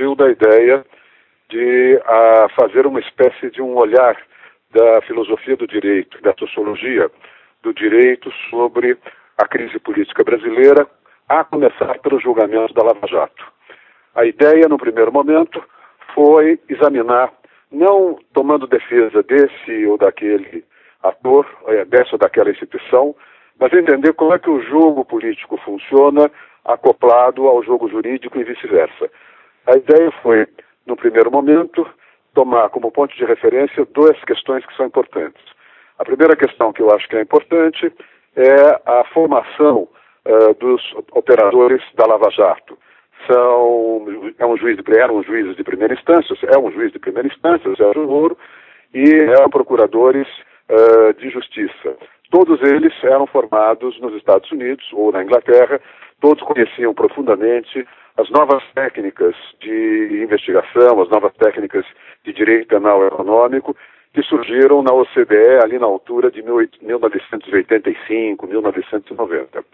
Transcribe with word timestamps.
surgiu 0.00 0.14
da 0.14 0.30
ideia 0.30 0.84
de 1.50 2.00
a, 2.06 2.46
fazer 2.56 2.86
uma 2.86 3.00
espécie 3.00 3.50
de 3.50 3.60
um 3.60 3.76
olhar 3.76 4.16
da 4.72 5.02
filosofia 5.02 5.56
do 5.56 5.66
direito, 5.66 6.20
da 6.22 6.34
sociologia 6.38 7.10
do 7.62 7.74
direito 7.74 8.32
sobre 8.48 8.96
a 9.36 9.46
crise 9.46 9.78
política 9.78 10.24
brasileira, 10.24 10.86
a 11.28 11.44
começar 11.44 11.98
pelo 11.98 12.18
julgamento 12.18 12.72
da 12.72 12.82
Lava 12.82 13.06
Jato. 13.06 13.44
A 14.14 14.24
ideia, 14.24 14.68
no 14.68 14.78
primeiro 14.78 15.12
momento, 15.12 15.62
foi 16.14 16.58
examinar, 16.68 17.32
não 17.70 18.18
tomando 18.32 18.66
defesa 18.66 19.22
desse 19.22 19.86
ou 19.86 19.98
daquele 19.98 20.64
ator, 21.02 21.46
é, 21.66 21.84
dessa 21.84 22.10
ou 22.12 22.18
daquela 22.18 22.50
instituição, 22.50 23.14
mas 23.58 23.72
entender 23.72 24.14
como 24.14 24.32
é 24.34 24.38
que 24.38 24.50
o 24.50 24.62
jogo 24.62 25.04
político 25.04 25.58
funciona 25.58 26.30
acoplado 26.64 27.46
ao 27.46 27.62
jogo 27.62 27.88
jurídico 27.88 28.38
e 28.38 28.44
vice-versa. 28.44 29.10
A 29.70 29.76
ideia 29.76 30.10
foi, 30.20 30.48
no 30.84 30.96
primeiro 30.96 31.30
momento, 31.30 31.86
tomar 32.34 32.70
como 32.70 32.90
ponto 32.90 33.14
de 33.14 33.24
referência 33.24 33.86
duas 33.94 34.18
questões 34.24 34.66
que 34.66 34.76
são 34.76 34.86
importantes. 34.86 35.40
A 35.96 36.04
primeira 36.04 36.34
questão 36.34 36.72
que 36.72 36.82
eu 36.82 36.90
acho 36.90 37.08
que 37.08 37.14
é 37.14 37.22
importante 37.22 37.92
é 38.34 38.80
a 38.84 39.04
formação 39.14 39.86
uh, 40.26 40.54
dos 40.58 40.82
operadores 41.12 41.80
da 41.94 42.04
Lava 42.04 42.30
Jato. 42.32 42.76
São, 43.28 44.06
é 44.36 44.44
um 44.44 44.56
juiz 44.56 44.76
de, 44.76 44.98
eram 44.98 45.22
juízes 45.22 45.54
de 45.54 45.62
primeira 45.62 45.94
instância, 45.94 46.34
é 46.52 46.58
um 46.58 46.72
juiz 46.72 46.90
de 46.90 46.98
primeira 46.98 47.28
instância, 47.28 47.76
Sérgio 47.76 48.08
Moro, 48.08 48.36
e 48.92 49.08
eram 49.08 49.48
procuradores 49.50 50.26
uh, 50.68 51.14
de 51.14 51.30
justiça. 51.30 51.96
Todos 52.30 52.62
eles 52.62 52.92
eram 53.02 53.26
formados 53.26 53.98
nos 54.00 54.14
Estados 54.14 54.50
Unidos 54.52 54.86
ou 54.92 55.12
na 55.12 55.22
Inglaterra, 55.22 55.80
todos 56.20 56.42
conheciam 56.44 56.94
profundamente 56.94 57.86
as 58.16 58.30
novas 58.30 58.62
técnicas 58.74 59.34
de 59.60 60.22
investigação, 60.22 61.00
as 61.00 61.08
novas 61.08 61.32
técnicas 61.34 61.84
de 62.24 62.32
direito 62.32 62.68
penal 62.68 63.06
econômico 63.06 63.76
que 64.12 64.22
surgiram 64.22 64.82
na 64.82 64.92
OCDE 64.92 65.62
ali 65.62 65.78
na 65.78 65.86
altura 65.86 66.30
de 66.30 66.42
1985, 66.42 68.46
1990. 68.46 69.64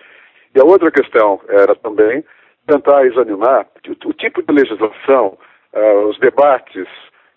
E 0.54 0.60
a 0.60 0.64
outra 0.64 0.90
questão 0.90 1.40
era 1.48 1.74
também 1.74 2.24
tentar 2.66 3.06
examinar 3.06 3.66
o, 4.04 4.12
tipo 4.12 4.42
de 4.42 4.52
legislação, 4.52 5.38
uh, 5.72 6.08
os 6.08 6.18
debates, 6.18 6.86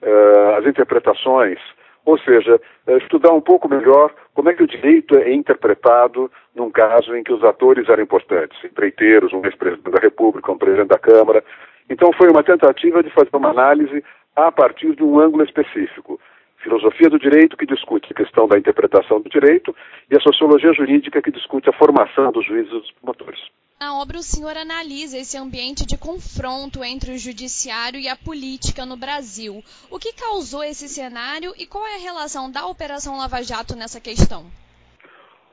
uh, 0.02 0.56
as 0.58 0.66
interpretações, 0.66 1.59
ou 2.06 2.17
seja, 2.20 2.59
uh, 2.88 2.97
estudar 2.97 3.31
um 3.31 3.42
pouco 3.42 3.70
melhor 3.70 4.12
como 4.40 4.52
é 4.52 4.54
que 4.54 4.64
o 4.64 4.68
direito 4.68 5.18
é 5.18 5.34
interpretado 5.34 6.32
num 6.56 6.72
caso 6.72 7.14
em 7.14 7.22
que 7.22 7.34
os 7.34 7.44
atores 7.44 7.90
eram 7.90 8.04
importantes, 8.04 8.58
empreiteiros, 8.64 9.34
um 9.34 9.44
ex-presidente 9.44 9.92
da 9.92 10.00
República, 10.00 10.50
um 10.50 10.58
presidente 10.58 10.88
da 10.88 10.98
Câmara. 10.98 11.44
Então 11.90 12.14
foi 12.14 12.30
uma 12.30 12.42
tentativa 12.42 13.04
de 13.04 13.09
fazer 13.09 13.31
uma 13.34 13.50
análise 13.50 14.02
a 14.38 14.50
partir 14.50 14.96
de 14.96 15.04
um 15.04 15.20
ângulo 15.20 15.44
específico. 15.44 16.18
Filosofia 16.62 17.10
do 17.10 17.18
direito, 17.18 17.56
que 17.56 17.66
discute 17.66 18.12
a 18.12 18.16
questão 18.16 18.48
da 18.48 18.58
interpretação 18.58 19.22
do 19.22 19.30
direito, 19.30 19.76
e 20.12 20.16
a 20.16 20.20
sociologia 20.20 20.74
jurídica, 20.74 21.22
que 21.22 21.32
discute 21.32 21.70
a 21.70 21.74
formação 21.74 22.32
dos 22.32 22.46
juízes 22.46 22.72
e 22.72 22.80
dos 22.80 22.92
promotores. 22.92 23.40
Na 23.80 23.98
obra, 23.98 24.18
o 24.18 24.22
senhor 24.22 24.58
analisa 24.58 25.18
esse 25.18 25.38
ambiente 25.38 25.86
de 25.86 25.98
confronto 25.98 26.84
entre 26.84 27.14
o 27.14 27.18
judiciário 27.18 27.98
e 27.98 28.10
a 28.10 28.16
política 28.18 28.86
no 28.86 28.98
Brasil. 28.98 29.64
O 29.90 29.98
que 29.98 30.12
causou 30.12 30.62
esse 30.64 30.90
cenário 30.90 31.54
e 31.58 31.66
qual 31.66 31.88
é 31.88 31.96
a 31.96 32.00
relação 32.00 32.52
da 32.52 32.68
Operação 32.68 33.18
Lava 33.18 33.42
Jato 33.42 33.78
nessa 33.78 34.02
questão? 34.02 34.44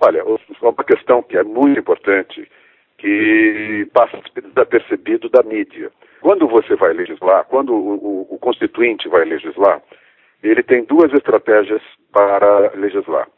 Olha, 0.01 0.25
uma 0.25 0.85
questão 0.85 1.23
que 1.23 1.37
é 1.37 1.45
muito 1.45 1.79
importante, 1.79 2.51
que 2.99 3.89
passa 3.93 4.21
desapercebido 4.35 5.29
da 5.29 5.45
mídia. 5.45 5.93
Quando 6.21 6.49
você 6.49 6.75
vai 6.75 6.93
legislar, 6.93 7.45
quando 7.45 7.73
o, 7.73 7.95
o, 7.95 8.35
o 8.35 8.39
constituinte 8.41 9.09
vai 9.09 9.25
legislar, 9.25 9.81
ele 10.49 10.63
tem 10.63 10.85
duas 10.85 11.13
estratégias 11.13 11.83
para 12.13 12.73
legislar. 12.75 13.29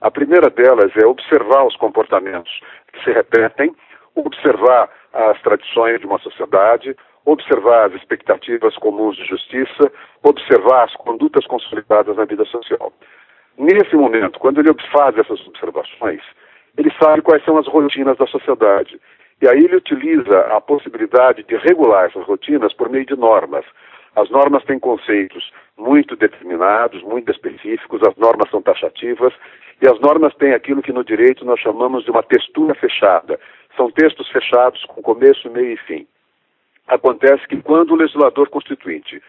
A 0.00 0.10
primeira 0.10 0.50
delas 0.50 0.92
é 0.96 1.06
observar 1.06 1.64
os 1.66 1.76
comportamentos 1.76 2.60
que 2.92 3.04
se 3.04 3.12
repetem, 3.12 3.74
observar 4.14 4.90
as 5.12 5.40
tradições 5.42 6.00
de 6.00 6.06
uma 6.06 6.18
sociedade, 6.18 6.96
observar 7.24 7.86
as 7.86 7.94
expectativas 7.94 8.76
comuns 8.76 9.16
de 9.16 9.24
justiça, 9.24 9.90
observar 10.22 10.84
as 10.84 10.94
condutas 10.94 11.46
consolidadas 11.46 12.16
na 12.16 12.24
vida 12.24 12.44
social. 12.44 12.92
Nesse 13.56 13.94
momento, 13.94 14.38
quando 14.38 14.60
ele 14.60 14.74
faz 14.92 15.16
essas 15.16 15.40
observações, 15.46 16.20
ele 16.76 16.92
sabe 17.00 17.22
quais 17.22 17.44
são 17.44 17.56
as 17.56 17.66
rotinas 17.66 18.16
da 18.18 18.26
sociedade. 18.26 19.00
E 19.40 19.48
aí 19.48 19.64
ele 19.64 19.76
utiliza 19.76 20.40
a 20.54 20.60
possibilidade 20.60 21.44
de 21.44 21.56
regular 21.56 22.06
essas 22.06 22.24
rotinas 22.24 22.72
por 22.72 22.88
meio 22.88 23.06
de 23.06 23.16
normas. 23.16 23.64
As 24.16 24.30
normas 24.30 24.64
têm 24.64 24.78
conceitos 24.78 25.52
muito 25.76 26.14
determinados, 26.16 27.02
muito 27.02 27.30
específicos, 27.32 28.00
as 28.02 28.16
normas 28.16 28.48
são 28.50 28.62
taxativas 28.62 29.32
e 29.82 29.88
as 29.88 29.98
normas 30.00 30.34
têm 30.36 30.52
aquilo 30.52 30.82
que 30.82 30.92
no 30.92 31.04
direito 31.04 31.44
nós 31.44 31.58
chamamos 31.60 32.04
de 32.04 32.10
uma 32.10 32.22
textura 32.22 32.74
fechada. 32.74 33.38
São 33.76 33.90
textos 33.90 34.28
fechados 34.28 34.84
com 34.84 35.02
começo, 35.02 35.50
meio 35.50 35.72
e 35.72 35.76
fim. 35.78 36.06
Acontece 36.86 37.46
que 37.48 37.60
quando 37.60 37.92
o 37.92 37.96
legislador 37.96 38.48
constituinte 38.50 39.20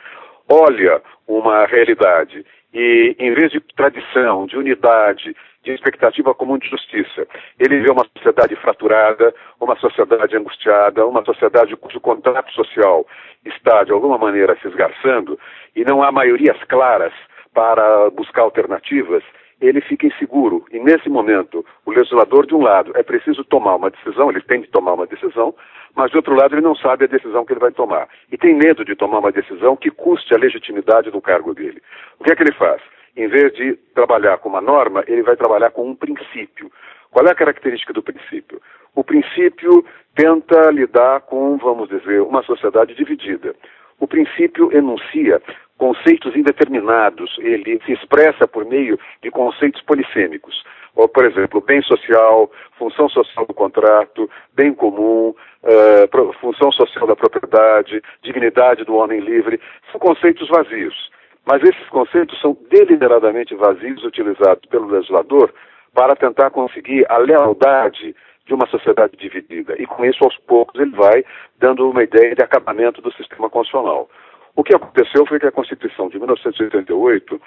olha 0.48 1.02
uma 1.28 1.66
realidade 1.66 2.46
e, 2.76 3.16
em 3.18 3.34
vez 3.34 3.52
de 3.52 3.62
tradição, 3.62 4.46
de 4.46 4.58
unidade, 4.58 5.34
de 5.64 5.72
expectativa 5.72 6.36
comum 6.36 6.58
de 6.58 6.70
justiça, 6.70 7.26
ele 7.58 7.80
vê 7.80 7.90
uma 7.90 8.06
sociedade 8.16 8.54
fraturada, 8.58 9.34
uma 9.60 9.78
sociedade 9.78 10.36
angustiada, 10.36 11.08
uma 11.08 11.24
sociedade 11.24 11.76
cujo 11.78 12.02
contrato 12.02 12.52
social 12.52 13.08
está, 13.46 13.86
de 13.86 13.94
alguma 13.94 14.18
maneira, 14.18 14.58
se 14.62 14.68
esgarçando 14.68 15.40
e 15.74 15.86
não 15.86 16.04
há 16.04 16.12
maiorias 16.12 16.62
claras 16.66 17.14
para 17.54 18.10
buscar 18.10 18.42
alternativas, 18.42 19.24
ele 19.62 19.82
fica 19.82 20.08
inseguro. 20.08 20.66
E 20.72 20.80
nesse 20.80 21.10
momento, 21.10 21.66
o 21.86 21.92
legislador, 21.92 22.46
de 22.46 22.56
um 22.56 22.62
lado, 22.62 22.92
é 22.96 23.04
preciso 23.04 23.44
tomar 23.44 23.76
uma 23.76 23.90
decisão, 23.90 24.30
ele 24.30 24.42
tem 24.42 24.62
de 24.62 24.68
tomar 24.68 24.94
uma 24.94 25.08
decisão, 25.08 25.56
mas 25.96 26.12
de 26.12 26.18
outro 26.18 26.36
lado, 26.36 26.54
ele 26.54 26.62
não 26.62 26.76
sabe 26.76 27.06
a 27.06 27.08
decisão 27.08 27.46
que 27.46 27.54
ele 27.54 27.60
vai 27.60 27.72
tomar. 27.72 28.08
E 28.32 28.38
tem 28.38 28.54
medo 28.54 28.84
de 28.84 28.96
tomar 28.96 29.20
uma 29.20 29.32
decisão 29.32 29.76
que 29.76 29.90
custe 29.90 30.34
a 30.34 30.38
legitimidade 30.38 31.10
do 31.10 31.22
cargo 31.22 31.54
dele. 31.54 31.82
O 32.20 32.24
que 32.24 32.32
é 32.32 32.36
que 32.36 32.44
ele 32.44 32.54
faz? 32.54 32.82
Em 33.16 33.28
vez 33.28 33.54
de 33.54 33.76
trabalhar 33.94 34.38
com 34.40 34.50
uma 34.50 34.60
norma, 34.60 35.04
ele 35.08 35.24
vai 35.24 35.38
trabalhar 35.38 35.72
com 35.72 35.88
um 35.88 35.96
princípio. 35.96 36.70
Qual 37.12 37.26
é 37.26 37.32
a 37.32 37.36
característica 37.36 37.94
do 37.94 38.04
princípio? 38.04 38.62
O 38.94 39.04
princípio 39.04 39.86
tenta 40.16 40.70
lidar 40.70 41.22
com, 41.22 41.58
vamos 41.58 41.88
dizer, 41.88 42.22
uma 42.22 42.44
sociedade 42.44 42.94
dividida. 42.94 43.56
O 44.00 44.08
princípio 44.08 44.70
enuncia 44.76 45.42
conceitos 45.78 46.36
indeterminados, 46.36 47.36
ele 47.40 47.82
se 47.86 47.94
expressa 47.94 48.48
por 48.48 48.66
meio 48.66 49.00
de 49.22 49.30
conceitos 49.30 49.82
polissêmicos. 49.82 50.64
Ou, 50.96 51.10
por 51.10 51.26
exemplo, 51.26 51.60
bem 51.60 51.82
social, 51.82 52.50
função 52.78 53.10
social 53.10 53.46
do 53.46 53.54
contrato, 53.54 54.30
bem 54.54 54.74
comum, 54.74 55.36
uh, 55.64 56.34
função 56.40 56.72
social 56.72 57.06
da 57.06 57.16
propriedade, 57.16 58.02
dignidade 58.24 58.86
do 58.86 58.96
homem 58.96 59.20
livre, 59.20 59.60
são 59.92 60.00
conceitos 60.00 60.48
vazios. 60.48 61.12
Mas 61.46 61.62
esses 61.64 61.88
conceitos 61.90 62.40
são 62.40 62.58
deliberadamente 62.70 63.54
vazios 63.56 64.04
utilizados 64.04 64.66
pelo 64.70 64.88
legislador 64.88 65.54
para 65.94 66.16
tentar 66.16 66.50
conseguir 66.50 67.06
a 67.10 67.18
lealdade 67.18 68.16
de 68.46 68.54
uma 68.54 68.68
sociedade 68.68 69.18
dividida. 69.18 69.76
E 69.78 69.86
com 69.86 70.06
isso, 70.06 70.24
aos 70.24 70.38
poucos, 70.38 70.80
ele 70.80 70.92
vai 70.92 71.26
dando 71.60 71.90
uma 71.90 72.04
ideia 72.04 72.36
de 72.36 72.44
acabamento 72.44 73.02
do 73.02 73.12
sistema 73.14 73.50
constitucional. 73.50 74.10
O 74.56 74.64
que 74.64 74.76
aconteceu 74.76 75.26
foi 75.26 75.40
que 75.40 75.48
a 75.48 75.52
Constituição 75.52 76.08
de 76.08 76.18
1988 76.18 77.42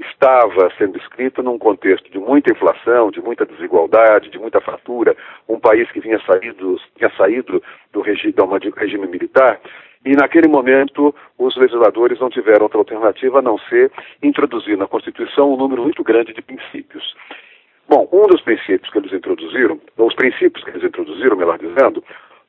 estava 0.00 0.70
sendo 0.78 0.96
escrita 0.96 1.42
num 1.42 1.58
contexto 1.58 2.10
de 2.10 2.18
muita 2.18 2.52
inflação, 2.52 3.10
de 3.10 3.20
muita 3.20 3.44
desigualdade, 3.44 4.30
de 4.30 4.38
muita 4.38 4.60
fratura, 4.60 5.16
um 5.48 5.58
país 5.58 5.90
que 5.90 6.00
vinha 6.00 6.20
saído, 6.24 6.80
tinha 6.96 7.10
saído 7.16 7.62
do 7.92 8.00
regime, 8.00 8.32
do 8.32 8.70
regime 8.76 9.06
militar, 9.06 9.60
e 10.04 10.12
naquele 10.12 10.48
momento 10.48 11.14
os 11.38 11.56
legisladores 11.56 12.18
não 12.20 12.30
tiveram 12.30 12.62
outra 12.62 12.78
alternativa 12.78 13.38
a 13.38 13.42
não 13.42 13.58
ser 13.58 13.90
introduzir 14.22 14.76
na 14.76 14.86
Constituição 14.86 15.52
um 15.52 15.56
número 15.56 15.82
muito 15.82 16.02
grande 16.02 16.32
de 16.32 16.42
princípios. 16.42 17.14
Bom, 17.88 18.08
um 18.12 18.26
dos 18.26 18.40
princípios 18.40 18.90
que 18.90 18.98
eles 18.98 19.12
introduziram, 19.12 19.80
ou 19.98 20.08
os 20.08 20.14
princípios 20.14 20.64
que 20.64 20.70
eles 20.70 20.84
introduziram, 20.84 21.36
melhor 21.36 21.58
dizendo, 21.58 22.02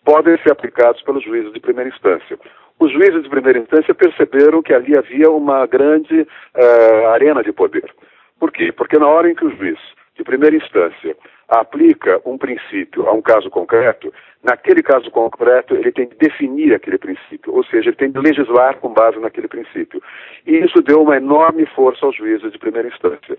podem 0.06 0.38
ser 0.38 0.52
aplicados 0.52 1.02
pelos 1.02 1.24
juízes 1.24 1.52
de 1.54 1.60
primeira 1.60 1.90
instância. 1.90 2.38
Os 2.80 2.92
juízes 2.92 3.24
de 3.24 3.30
primeira 3.30 3.60
instância 3.60 3.94
perceberam 3.94 4.62
que 4.62 4.74
ali 4.74 4.98
havia 4.98 5.30
uma 5.30 5.66
grande 5.66 6.22
uh, 6.22 7.08
arena 7.10 7.44
de 7.44 7.52
poder. 7.52 7.94
Por 8.40 8.52
quê? 8.52 8.72
Porque 8.72 8.98
na 8.98 9.08
hora 9.08 9.30
em 9.30 9.36
que 9.36 9.46
o 9.46 9.56
juiz 9.56 9.80
de 10.16 10.24
primeira 10.24 10.56
instância 10.56 11.16
aplica 11.48 12.22
um 12.26 12.38
princípio 12.38 13.08
a 13.08 13.14
um 13.14 13.22
caso 13.22 13.50
concreto, 13.50 14.14
naquele 14.44 14.82
caso 14.82 15.10
concreto 15.12 15.76
ele 15.76 15.92
tem 15.92 16.08
de 16.08 16.16
definir 16.16 16.74
aquele 16.74 16.98
princípio, 16.98 17.54
ou 17.54 17.64
seja, 17.66 17.90
ele 17.90 17.98
tem 17.98 18.12
de 18.12 18.20
legislar 18.20 18.78
com 18.78 18.90
base 18.90 19.20
naquele 19.20 19.48
princípio. 19.48 20.02
E 20.46 20.58
isso 20.58 20.82
deu 20.82 21.02
uma 21.02 21.18
enorme 21.18 21.66
força 21.68 22.06
aos 22.06 22.16
juízes 22.16 22.52
de 22.52 22.60
primeira 22.60 22.88
instância. 22.88 23.38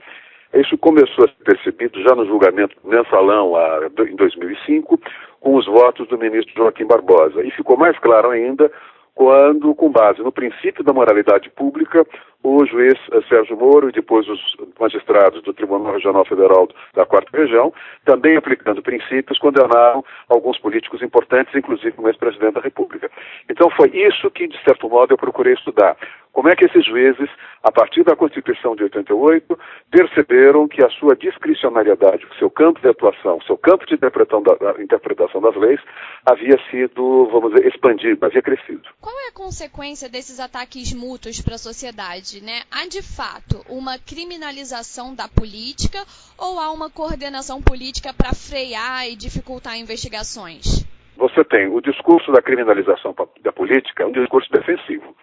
Isso 0.55 0.79
começou 0.79 1.25
a 1.25 1.29
ser 1.29 1.45
percebido 1.45 2.01
já 2.03 2.15
no 2.15 2.27
julgamento 2.27 2.77
mensalão 2.85 3.57
a, 3.57 3.91
em 4.09 4.15
2005, 4.15 5.01
com 5.41 5.57
os 5.57 5.67
votos 5.67 6.07
do 6.07 6.17
ministro 6.17 6.55
Joaquim 6.55 6.87
Barbosa. 6.87 7.43
E 7.43 7.51
ficou 7.51 7.77
mais 7.77 7.99
claro 7.99 8.31
ainda 8.31 8.71
quando, 9.15 9.75
com 9.75 9.91
base 9.91 10.21
no 10.23 10.33
princípio 10.33 10.83
da 10.83 10.93
moralidade 10.93 11.49
pública, 11.51 12.05
o 12.43 12.67
juiz 12.67 12.95
eh, 13.13 13.23
Sérgio 13.29 13.57
Moro 13.57 13.89
e 13.89 13.93
depois 13.93 14.29
os 14.29 14.41
magistrados 14.79 15.43
do 15.43 15.55
Tribunal 15.55 15.95
Regional 15.95 16.27
Federal 16.27 16.69
da 16.93 17.07
Quarta 17.07 17.37
Região, 17.37 17.73
também 18.05 18.37
aplicando 18.37 18.83
princípios, 18.83 19.39
condenaram 19.39 20.05
alguns 20.29 20.59
políticos 20.59 21.01
importantes, 21.01 21.55
inclusive 21.55 21.95
o 21.97 22.09
ex-presidente 22.09 22.55
da 22.55 22.61
República. 22.61 23.11
Então 23.49 23.71
foi 23.71 23.89
isso 23.95 24.31
que, 24.31 24.47
de 24.47 24.63
certo 24.63 24.89
modo, 24.91 25.15
eu 25.15 25.19
procurei 25.19 25.55
estudar. 25.55 25.97
Como 26.35 26.49
é 26.49 26.57
que 26.57 26.65
esses 26.65 26.85
juízes, 26.85 27.31
a 27.63 27.71
partir 27.71 28.03
da 28.03 28.17
Constituição 28.17 28.75
de 28.75 28.83
88, 28.83 29.57
perceberam 29.89 30.67
que 30.67 30.85
a 30.85 30.91
sua 30.91 31.15
discricionariedade, 31.15 32.27
o 32.27 32.35
seu 32.35 32.51
campo 32.51 32.81
de 32.81 32.89
atuação, 32.89 33.39
o 33.39 33.45
seu 33.45 33.57
campo 33.57 33.87
de 33.87 33.95
interpretação, 33.95 34.43
da, 34.43 34.53
da, 34.57 34.83
interpretação 34.83 35.41
das 35.41 35.55
leis 35.55 35.81
havia 36.27 36.59
sido, 36.73 37.29
vamos 37.31 37.55
dizer, 37.55 37.69
expandido, 37.69 38.27
havia 38.27 38.43
crescido. 38.43 38.83
Qual 39.01 39.15
é 39.21 39.29
a 39.29 39.33
consequência 39.33 40.09
desses 40.09 40.41
ataques 40.41 40.93
mútuos 40.93 41.41
para 41.41 41.55
a 41.55 41.59
sociedade? 41.59 42.43
Né? 42.43 42.63
Há 42.69 42.89
de 42.89 43.01
fato 43.01 43.65
uma 43.69 43.97
criminalização 43.97 45.15
da 45.15 45.29
política 45.29 46.05
ou 46.37 46.59
há 46.59 46.73
uma 46.73 46.91
coordenação 46.91 47.63
política 47.63 48.13
para 48.13 48.35
frear 48.35 49.07
e 49.07 49.15
dificultar 49.15 49.79
investigações? 49.79 50.85
Você 51.17 51.45
tem 51.45 51.69
o 51.69 51.81
discurso 51.81 52.33
da 52.33 52.43
criminalização 52.43 53.15
da 53.41 53.53
política, 53.53 54.03
é 54.03 54.07
um 54.07 54.13
discurso 54.13 54.51
defensivo. 54.51 55.15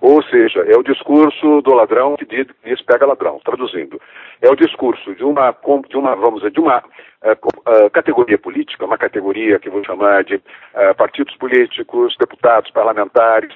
Ou 0.00 0.22
seja, 0.24 0.60
é 0.60 0.76
o 0.76 0.82
discurso 0.82 1.62
do 1.62 1.74
ladrão 1.74 2.16
que 2.16 2.26
diz, 2.26 2.82
pega 2.82 3.06
ladrão, 3.06 3.40
traduzindo. 3.44 4.00
É 4.42 4.50
o 4.50 4.56
discurso 4.56 5.14
de 5.14 5.24
uma, 5.24 5.54
de 5.88 5.96
uma 5.96 6.14
vamos 6.14 6.40
dizer, 6.40 6.50
de 6.52 6.60
uma 6.60 6.78
uh, 6.78 7.90
categoria 7.90 8.38
política, 8.38 8.84
uma 8.84 8.98
categoria 8.98 9.58
que 9.58 9.70
vou 9.70 9.84
chamar 9.84 10.24
de 10.24 10.36
uh, 10.36 10.94
partidos 10.96 11.34
políticos, 11.36 12.16
deputados, 12.18 12.70
parlamentares, 12.70 13.52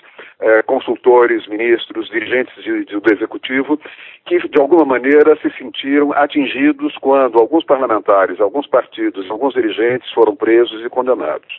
consultores, 0.67 1.49
ministros, 1.49 2.09
dirigentes 2.11 2.55
de, 2.63 2.85
de, 2.85 3.01
do 3.01 3.13
executivo, 3.13 3.79
que 4.25 4.39
de 4.39 4.61
alguma 4.61 4.85
maneira 4.85 5.37
se 5.43 5.51
sentiram 5.59 6.13
atingidos 6.13 6.97
quando 6.99 7.39
alguns 7.39 7.65
parlamentares, 7.65 8.41
alguns 8.41 8.67
partidos, 8.69 9.29
alguns 9.29 9.55
dirigentes 9.55 10.09
foram 10.13 10.37
presos 10.37 10.85
e 10.85 10.89
condenados. 10.89 11.59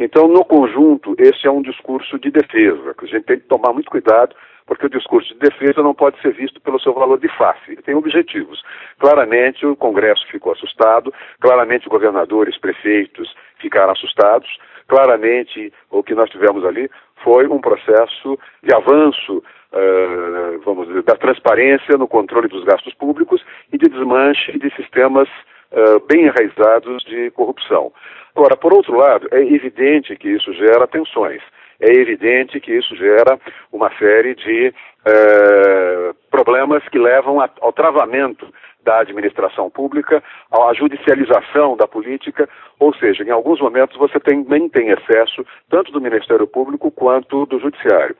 Então, 0.00 0.26
no 0.26 0.42
conjunto, 0.46 1.14
esse 1.18 1.46
é 1.46 1.50
um 1.50 1.60
discurso 1.60 2.18
de 2.18 2.30
defesa, 2.30 2.94
que 2.94 3.04
a 3.04 3.08
gente 3.08 3.24
tem 3.24 3.38
que 3.38 3.46
tomar 3.46 3.74
muito 3.74 3.90
cuidado, 3.90 4.34
porque 4.66 4.86
o 4.86 4.90
discurso 4.90 5.28
de 5.34 5.40
defesa 5.40 5.82
não 5.82 5.94
pode 5.94 6.18
ser 6.22 6.32
visto 6.32 6.58
pelo 6.62 6.80
seu 6.80 6.94
valor 6.94 7.18
de 7.20 7.28
face, 7.36 7.72
ele 7.72 7.82
tem 7.82 7.94
objetivos. 7.94 8.62
Claramente, 8.98 9.66
o 9.66 9.76
Congresso 9.76 10.26
ficou 10.28 10.52
assustado, 10.52 11.12
claramente, 11.38 11.86
governadores, 11.86 12.56
prefeitos 12.56 13.30
ficaram 13.58 13.92
assustados, 13.92 14.48
claramente, 14.88 15.70
o 15.90 16.02
que 16.02 16.14
nós 16.14 16.30
tivemos 16.30 16.64
ali 16.64 16.90
foi 17.22 17.46
um 17.46 17.60
processo 17.60 18.38
de 18.62 18.74
avanço, 18.74 19.42
uh, 19.72 20.60
vamos 20.64 20.88
dizer, 20.88 21.02
da 21.02 21.14
transparência 21.14 21.98
no 21.98 22.08
controle 22.08 22.48
dos 22.48 22.64
gastos 22.64 22.94
públicos 22.94 23.44
e 23.70 23.76
de 23.76 23.86
desmanche 23.86 24.58
de 24.58 24.74
sistemas 24.76 25.28
uh, 25.72 26.00
bem 26.08 26.24
enraizados 26.24 27.04
de 27.04 27.30
corrupção. 27.32 27.92
Agora, 28.40 28.56
por 28.56 28.72
outro 28.72 28.96
lado, 28.96 29.28
é 29.32 29.42
evidente 29.42 30.16
que 30.16 30.26
isso 30.26 30.50
gera 30.54 30.86
tensões. 30.86 31.42
É 31.78 31.92
evidente 31.92 32.58
que 32.58 32.72
isso 32.72 32.96
gera 32.96 33.38
uma 33.70 33.90
série 33.98 34.34
de 34.34 34.72
eh, 35.04 36.10
problemas 36.30 36.82
que 36.88 36.98
levam 36.98 37.38
a, 37.38 37.50
ao 37.60 37.70
travamento 37.70 38.48
da 38.82 39.00
administração 39.00 39.68
pública, 39.68 40.24
à 40.50 40.72
judicialização 40.72 41.76
da 41.76 41.86
política, 41.86 42.48
ou 42.78 42.94
seja, 42.94 43.22
em 43.22 43.30
alguns 43.30 43.60
momentos 43.60 43.98
você 43.98 44.18
também 44.18 44.70
tem 44.70 44.88
excesso 44.88 45.44
tanto 45.68 45.92
do 45.92 46.00
Ministério 46.00 46.46
Público 46.46 46.90
quanto 46.90 47.44
do 47.44 47.60
Judiciário. 47.60 48.16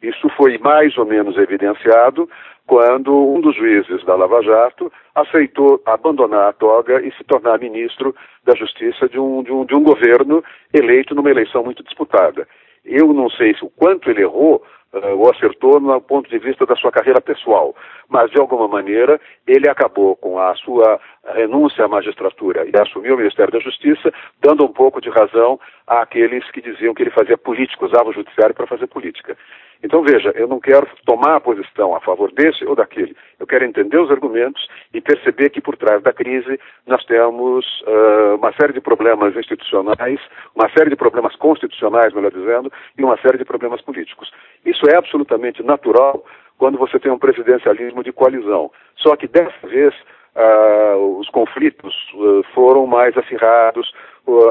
Isso 0.00 0.28
foi 0.36 0.56
mais 0.58 0.96
ou 0.96 1.04
menos 1.04 1.36
evidenciado 1.36 2.30
quando 2.66 3.12
um 3.14 3.40
dos 3.40 3.54
juízes 3.56 4.04
da 4.04 4.14
Lava 4.14 4.42
Jato 4.42 4.90
aceitou 5.14 5.80
abandonar 5.84 6.48
a 6.48 6.52
toga 6.52 7.00
e 7.06 7.12
se 7.12 7.24
tornar 7.24 7.58
ministro 7.58 8.14
da 8.44 8.54
Justiça 8.54 9.08
de 9.08 9.18
um, 9.18 9.42
de 9.42 9.52
um, 9.52 9.64
de 9.64 9.74
um 9.74 9.82
governo 9.82 10.42
eleito 10.72 11.14
numa 11.14 11.30
eleição 11.30 11.62
muito 11.62 11.82
disputada. 11.82 12.48
Eu 12.84 13.12
não 13.12 13.30
sei 13.30 13.54
se 13.54 13.64
o 13.64 13.70
quanto 13.70 14.10
ele 14.10 14.22
errou 14.22 14.62
uh, 14.94 15.18
ou 15.18 15.30
acertou 15.30 15.80
no 15.80 16.00
ponto 16.00 16.30
de 16.30 16.38
vista 16.38 16.64
da 16.64 16.76
sua 16.76 16.92
carreira 16.92 17.20
pessoal, 17.20 17.74
mas 18.08 18.30
de 18.30 18.40
alguma 18.40 18.68
maneira 18.68 19.20
ele 19.46 19.68
acabou 19.68 20.16
com 20.16 20.38
a 20.38 20.54
sua 20.54 21.00
renúncia 21.34 21.84
à 21.84 21.88
magistratura 21.88 22.66
e 22.66 22.80
assumiu 22.80 23.14
o 23.14 23.18
Ministério 23.18 23.52
da 23.52 23.58
Justiça, 23.58 24.12
dando 24.40 24.64
um 24.64 24.72
pouco 24.72 25.00
de 25.00 25.10
razão 25.10 25.58
àqueles 25.86 26.48
que 26.50 26.60
diziam 26.60 26.94
que 26.94 27.02
ele 27.02 27.10
fazia 27.10 27.36
política, 27.36 27.86
usava 27.86 28.08
o 28.08 28.12
judiciário 28.12 28.54
para 28.54 28.66
fazer 28.66 28.86
política. 28.86 29.36
Então 29.84 30.02
veja, 30.02 30.32
eu 30.34 30.48
não 30.48 30.58
quero 30.58 30.88
tomar 31.04 31.36
a 31.36 31.40
posição 31.40 31.94
a 31.94 32.00
favor 32.00 32.32
desse 32.32 32.64
ou 32.64 32.74
daquele. 32.74 33.14
Eu 33.38 33.46
quero 33.46 33.66
entender 33.66 33.98
os 33.98 34.10
argumentos 34.10 34.66
e 34.94 35.00
perceber 35.00 35.50
que 35.50 35.60
por 35.60 35.76
trás 35.76 36.02
da 36.02 36.10
crise 36.10 36.58
nós 36.86 37.04
temos 37.04 37.66
uh, 37.82 38.36
uma 38.36 38.50
série 38.54 38.72
de 38.72 38.80
problemas 38.80 39.36
institucionais, 39.36 40.18
uma 40.54 40.70
série 40.70 40.88
de 40.88 40.96
problemas 40.96 41.36
constitucionais, 41.36 42.14
melhor 42.14 42.32
dizendo, 42.32 42.72
e 42.96 43.04
uma 43.04 43.18
série 43.18 43.36
de 43.36 43.44
problemas 43.44 43.82
políticos. 43.82 44.32
Isso 44.64 44.83
é 44.88 44.96
absolutamente 44.96 45.62
natural 45.62 46.24
quando 46.58 46.78
você 46.78 46.98
tem 46.98 47.10
um 47.10 47.18
presidencialismo 47.18 48.02
de 48.02 48.12
coalizão. 48.12 48.70
Só 48.96 49.16
que 49.16 49.26
dessa 49.26 49.66
vez 49.66 49.94
uh, 50.34 51.18
os 51.18 51.28
conflitos 51.30 51.94
uh, 52.14 52.42
foram 52.54 52.86
mais 52.86 53.16
acirrados, 53.16 53.92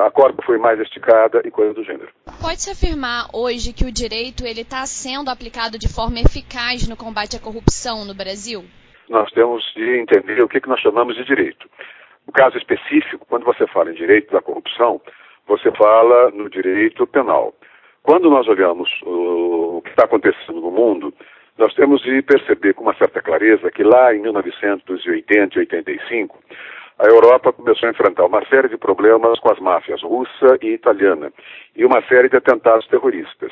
a 0.06 0.12
corda 0.12 0.40
foi 0.44 0.58
mais 0.60 0.80
esticada 0.80 1.42
e 1.44 1.50
coisa 1.50 1.74
do 1.74 1.84
gênero. 1.84 2.10
Pode-se 2.40 2.70
afirmar 2.70 3.28
hoje 3.34 3.74
que 3.74 3.86
o 3.86 3.92
direito 3.92 4.46
ele 4.46 4.62
está 4.62 4.86
sendo 4.86 5.30
aplicado 5.32 5.80
de 5.80 5.92
forma 5.92 6.20
eficaz 6.20 6.88
no 6.88 6.96
combate 6.96 7.36
à 7.36 7.40
corrupção 7.40 8.06
no 8.06 8.14
Brasil? 8.14 8.64
Nós 9.10 9.32
temos 9.32 9.64
de 9.74 10.00
entender 10.00 10.42
o 10.44 10.48
que, 10.48 10.62
que 10.62 10.70
nós 10.70 10.80
chamamos 10.80 11.16
de 11.16 11.26
direito. 11.26 11.68
No 12.26 12.32
caso 12.32 12.58
específico, 12.58 13.26
quando 13.28 13.46
você 13.46 13.66
fala 13.68 13.92
em 13.92 13.96
direito 13.96 14.32
da 14.32 14.42
corrupção, 14.42 15.02
você 15.48 15.72
fala 15.72 16.30
no 16.32 16.50
direito 16.50 17.06
penal. 17.08 17.54
Quando 18.04 18.30
nós 18.30 18.46
olhamos 18.50 18.90
o, 19.04 19.82
que 19.82 19.90
está 19.92 20.04
acontecendo 20.04 20.60
no 20.60 20.72
mundo, 20.72 21.14
nós 21.58 21.74
temos 21.74 22.02
de 22.02 22.22
perceber 22.22 22.74
com 22.74 22.84
uma 22.84 22.96
certa 22.96 23.22
clareza 23.22 23.72
que 23.72 23.82
lá 23.82 24.14
em 24.14 24.20
1980 24.20 25.56
e 25.56 25.60
85, 25.60 26.38
a 27.00 27.06
Europa 27.08 27.54
começou 27.54 27.88
a 27.88 27.92
enfrentar 27.92 28.26
uma 28.26 28.46
série 28.48 28.68
de 28.68 28.78
problemas 28.78 29.40
com 29.40 29.52
as 29.52 29.60
máfias 29.60 30.02
russa 30.04 30.58
e 30.62 30.74
italiana 30.74 31.32
e 31.76 31.86
uma 31.86 32.02
série 32.04 32.28
de 32.28 32.36
atentados 32.36 32.86
terroristas. 32.88 33.52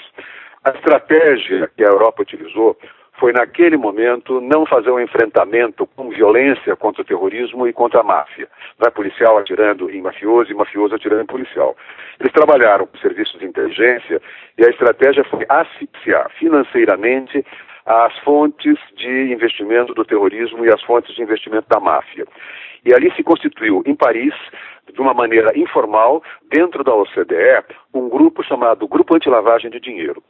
A 0.65 0.71
estratégia 0.71 1.71
que 1.75 1.83
a 1.83 1.87
Europa 1.87 2.21
utilizou 2.21 2.77
foi, 3.21 3.31
naquele 3.33 3.77
momento, 3.77 4.41
não 4.41 4.65
fazer 4.65 4.89
um 4.89 4.99
enfrentamento 4.99 5.85
com 5.95 6.09
violência 6.09 6.75
contra 6.75 7.03
o 7.03 7.05
terrorismo 7.05 7.67
e 7.67 7.71
contra 7.71 7.99
a 7.99 8.03
máfia. 8.03 8.47
É 8.83 8.89
policial 8.89 9.37
atirando 9.37 9.91
em 9.91 10.01
mafioso 10.01 10.51
e 10.51 10.55
mafioso 10.55 10.95
atirando 10.95 11.21
em 11.21 11.27
policial. 11.27 11.77
Eles 12.19 12.33
trabalharam 12.33 12.87
com 12.87 12.97
serviços 12.97 13.39
de 13.39 13.45
inteligência 13.45 14.19
e 14.57 14.65
a 14.65 14.69
estratégia 14.69 15.23
foi 15.25 15.45
asfixiar 15.47 16.31
financeiramente 16.39 17.45
as 17.85 18.17
fontes 18.19 18.77
de 18.95 19.31
investimento 19.31 19.93
do 19.93 20.05
terrorismo 20.05 20.65
e 20.65 20.73
as 20.73 20.81
fontes 20.83 21.15
de 21.15 21.21
investimento 21.21 21.67
da 21.69 21.79
máfia. 21.79 22.25
E 22.83 22.93
ali 22.93 23.11
se 23.15 23.23
constituiu, 23.23 23.83
em 23.85 23.95
Paris, 23.95 24.33
de 24.91 24.99
uma 24.99 25.13
maneira 25.13 25.57
informal, 25.57 26.23
dentro 26.49 26.83
da 26.83 26.93
OCDE, 26.93 27.63
um 27.93 28.09
grupo 28.09 28.43
chamado 28.43 28.87
Grupo 28.87 29.15
Antilavagem 29.15 29.69
de 29.69 29.79
Dinheiro. 29.79 30.21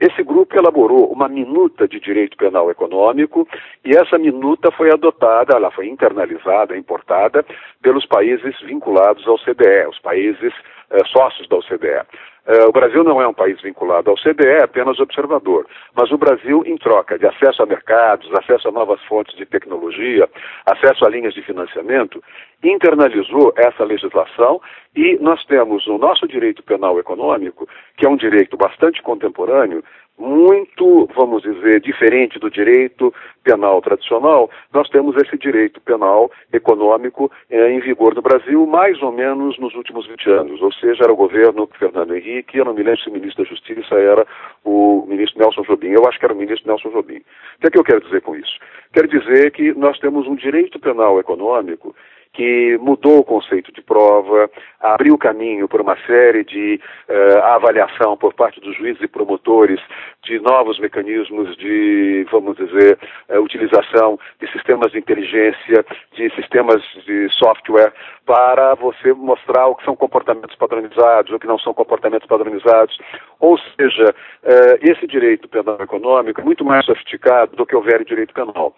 Esse 0.00 0.22
grupo 0.22 0.56
elaborou 0.56 1.12
uma 1.12 1.28
minuta 1.28 1.86
de 1.86 2.00
direito 2.00 2.36
penal 2.36 2.70
econômico 2.70 3.46
e 3.84 3.96
essa 3.96 4.18
minuta 4.18 4.70
foi 4.72 4.90
adotada, 4.90 5.56
ela 5.56 5.70
foi 5.70 5.88
internalizada, 5.88 6.76
importada 6.76 7.44
pelos 7.82 8.06
países 8.06 8.58
vinculados 8.62 9.26
ao 9.26 9.34
OCDE, 9.34 9.86
os 9.88 9.98
países 10.00 10.52
eh, 10.90 11.04
sócios 11.06 11.48
da 11.48 11.56
OCDE. 11.56 12.06
Eh, 12.48 12.64
o 12.64 12.72
Brasil 12.72 13.04
não 13.04 13.20
é 13.20 13.28
um 13.28 13.34
país 13.34 13.60
vinculado 13.60 14.08
ao 14.08 14.16
CDE, 14.16 14.48
é 14.48 14.62
apenas 14.62 14.98
observador. 14.98 15.66
Mas 15.94 16.10
o 16.10 16.16
Brasil, 16.16 16.62
em 16.64 16.78
troca 16.78 17.18
de 17.18 17.26
acesso 17.26 17.62
a 17.62 17.66
mercados, 17.66 18.32
acesso 18.32 18.68
a 18.68 18.72
novas 18.72 19.02
fontes 19.04 19.36
de 19.36 19.44
tecnologia, 19.44 20.26
acesso 20.64 21.04
a 21.04 21.10
linhas 21.10 21.34
de 21.34 21.42
financiamento, 21.42 22.24
internalizou 22.64 23.52
essa 23.54 23.84
legislação 23.84 24.62
e 24.96 25.18
nós 25.20 25.44
temos 25.44 25.86
o 25.86 25.98
nosso 25.98 26.26
direito 26.26 26.62
penal 26.62 26.98
econômico, 26.98 27.68
que 27.98 28.06
é 28.06 28.08
um 28.08 28.16
direito 28.16 28.56
bastante 28.56 29.02
contemporâneo, 29.02 29.84
muito, 30.18 31.08
vamos 31.14 31.42
dizer, 31.42 31.80
diferente 31.80 32.38
do 32.38 32.50
direito 32.50 33.14
penal 33.44 33.80
tradicional, 33.80 34.50
nós 34.72 34.88
temos 34.90 35.16
esse 35.16 35.38
direito 35.38 35.80
penal 35.80 36.30
econômico 36.52 37.30
eh, 37.50 37.70
em 37.70 37.80
vigor 37.80 38.14
no 38.14 38.22
Brasil 38.22 38.66
mais 38.66 39.00
ou 39.02 39.12
menos 39.12 39.58
nos 39.58 39.74
últimos 39.74 40.06
20 40.06 40.30
anos, 40.30 40.60
ou 40.60 40.72
seja, 40.72 41.04
era 41.04 41.12
o 41.12 41.16
governo 41.16 41.68
Fernando 41.78 42.14
Henrique, 42.14 42.58
eu 42.58 42.64
não 42.64 42.74
me 42.74 42.82
lembro 42.82 43.00
se 43.00 43.08
o 43.08 43.12
ministro 43.12 43.44
da 43.44 43.50
Justiça 43.50 43.94
era 43.94 44.26
o 44.64 45.06
ministro 45.08 45.40
Nelson 45.40 45.62
Jobim, 45.62 45.88
eu 45.88 46.06
acho 46.06 46.18
que 46.18 46.24
era 46.24 46.34
o 46.34 46.36
ministro 46.36 46.68
Nelson 46.68 46.90
Jobim. 46.90 47.18
O 47.18 47.60
que 47.60 47.66
é 47.68 47.70
que 47.70 47.78
eu 47.78 47.84
quero 47.84 48.00
dizer 48.00 48.20
com 48.20 48.34
isso? 48.34 48.58
Quero 48.92 49.08
dizer 49.08 49.50
que 49.52 49.72
nós 49.74 49.98
temos 49.98 50.26
um 50.26 50.34
direito 50.34 50.78
penal 50.78 51.18
econômico 51.20 51.94
que 52.38 52.78
mudou 52.78 53.18
o 53.18 53.24
conceito 53.24 53.72
de 53.72 53.82
prova, 53.82 54.48
abriu 54.78 55.18
caminho 55.18 55.66
para 55.66 55.82
uma 55.82 55.96
série 56.06 56.44
de 56.44 56.80
uh, 57.08 57.38
avaliação 57.38 58.16
por 58.16 58.32
parte 58.32 58.60
dos 58.60 58.76
juízes 58.76 59.02
e 59.02 59.08
promotores 59.08 59.80
de 60.22 60.38
novos 60.38 60.78
mecanismos 60.78 61.56
de, 61.56 62.24
vamos 62.30 62.56
dizer, 62.56 62.96
uh, 63.28 63.40
utilização 63.40 64.20
de 64.40 64.48
sistemas 64.52 64.92
de 64.92 64.98
inteligência, 64.98 65.84
de 66.12 66.30
sistemas 66.36 66.80
de 67.04 67.28
software 67.30 67.92
para 68.24 68.76
você 68.76 69.12
mostrar 69.12 69.66
o 69.66 69.74
que 69.74 69.84
são 69.84 69.96
comportamentos 69.96 70.54
padronizados, 70.54 71.32
o 71.32 71.40
que 71.40 71.46
não 71.48 71.58
são 71.58 71.74
comportamentos 71.74 72.28
padronizados. 72.28 72.96
Ou 73.40 73.58
seja, 73.58 74.14
uh, 74.44 74.78
esse 74.88 75.08
direito 75.08 75.48
penal 75.48 75.78
econômico 75.80 76.40
é 76.40 76.44
muito 76.44 76.64
mais 76.64 76.86
sofisticado 76.86 77.56
do 77.56 77.66
que 77.66 77.76
velho 77.80 78.04
direito 78.04 78.32
penal. 78.32 78.72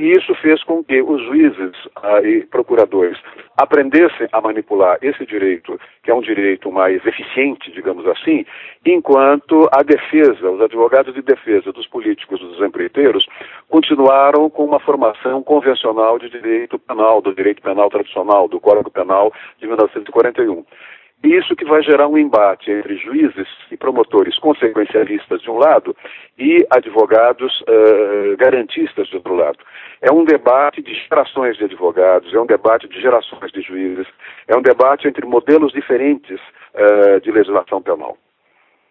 E 0.00 0.12
isso 0.12 0.34
fez 0.36 0.64
com 0.64 0.82
que 0.82 1.02
os 1.02 1.22
juízes 1.26 1.76
ah, 2.02 2.22
e 2.22 2.46
procuradores 2.46 3.18
aprendessem 3.58 4.26
a 4.32 4.40
manipular 4.40 4.96
esse 5.02 5.26
direito, 5.26 5.78
que 6.02 6.10
é 6.10 6.14
um 6.14 6.22
direito 6.22 6.72
mais 6.72 7.04
eficiente, 7.04 7.70
digamos 7.70 8.06
assim, 8.06 8.46
enquanto 8.86 9.68
a 9.70 9.82
defesa, 9.82 10.50
os 10.50 10.62
advogados 10.62 11.12
de 11.12 11.20
defesa 11.20 11.70
dos 11.70 11.86
políticos, 11.86 12.40
dos 12.40 12.62
empreiteiros, 12.62 13.26
continuaram 13.68 14.48
com 14.48 14.64
uma 14.64 14.80
formação 14.80 15.42
convencional 15.42 16.18
de 16.18 16.30
direito 16.30 16.78
penal, 16.78 17.20
do 17.20 17.34
direito 17.34 17.60
penal 17.60 17.90
tradicional, 17.90 18.48
do 18.48 18.58
Código 18.58 18.90
Penal 18.90 19.30
de 19.58 19.66
1941. 19.66 20.64
Isso 21.22 21.54
que 21.54 21.66
vai 21.66 21.82
gerar 21.82 22.08
um 22.08 22.16
embate 22.16 22.70
entre 22.70 22.96
juízes 22.96 23.46
e 23.70 23.76
promotores 23.76 24.38
consequencialistas 24.38 25.42
de 25.42 25.50
um 25.50 25.58
lado 25.58 25.94
e 26.38 26.66
advogados 26.70 27.60
uh, 27.62 28.36
garantistas 28.38 29.06
de 29.08 29.16
outro 29.16 29.34
lado. 29.34 29.58
É 30.00 30.10
um 30.10 30.24
debate 30.24 30.80
de 30.80 30.94
gerações 30.94 31.58
de 31.58 31.64
advogados, 31.64 32.32
é 32.32 32.40
um 32.40 32.46
debate 32.46 32.88
de 32.88 32.98
gerações 32.98 33.52
de 33.52 33.60
juízes, 33.60 34.06
é 34.48 34.56
um 34.56 34.62
debate 34.62 35.06
entre 35.06 35.26
modelos 35.26 35.72
diferentes 35.72 36.40
uh, 36.74 37.20
de 37.20 37.30
legislação 37.30 37.82
penal. 37.82 38.16